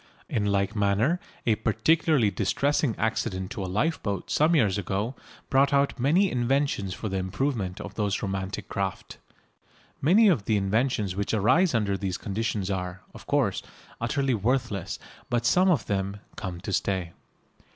In 0.27 0.47
like 0.47 0.75
manner 0.75 1.19
a 1.45 1.53
particularly 1.53 2.31
distressing 2.31 2.95
accident 2.97 3.51
to 3.51 3.63
a 3.63 3.69
lifeboat 3.69 4.31
some 4.31 4.55
years 4.55 4.79
ago 4.79 5.13
brought 5.51 5.73
out 5.73 5.99
many 5.99 6.31
inventions 6.31 6.95
for 6.95 7.07
the 7.07 7.17
improvement 7.19 7.79
of 7.79 7.93
those 7.93 8.23
romantic 8.23 8.67
craft. 8.67 9.19
Many 10.01 10.27
of 10.27 10.45
the 10.45 10.57
inventions 10.57 11.15
which 11.15 11.35
arise 11.35 11.75
under 11.75 11.99
these 11.99 12.17
conditions 12.17 12.71
are, 12.71 13.01
of 13.13 13.27
course, 13.27 13.61
utterly 14.01 14.33
worthless, 14.33 14.97
but 15.29 15.45
some 15.45 15.69
of 15.69 15.85
them 15.85 16.17
"come 16.35 16.59
to 16.61 16.73
stay." 16.73 17.11